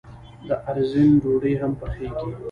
د 0.47 0.49
ارزن 0.69 1.09
ډوډۍ 1.21 1.53
هم 1.61 1.71
پخیږي. 1.79 2.29